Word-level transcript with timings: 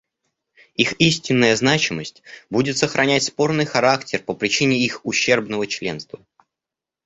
Их 0.73 0.93
истинная 0.93 1.55
значимость 1.55 2.23
будет 2.49 2.75
сохранять 2.75 3.21
спорный 3.23 3.65
характер 3.67 4.17
по 4.19 4.33
причине 4.33 4.83
их 4.83 5.05
ущербного 5.05 5.67
членства. 5.67 6.25